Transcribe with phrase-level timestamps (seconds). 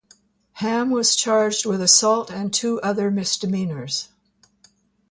[0.53, 4.09] Hamm was charged with assault and two other misdemeanors.